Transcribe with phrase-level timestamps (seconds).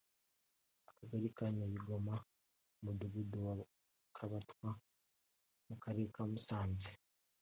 [0.89, 2.15] Akagali ka Nyabigoma
[2.79, 3.55] Umudugudu wa
[4.15, 4.67] Kabatwa
[5.67, 6.89] mu Karere ka Musanze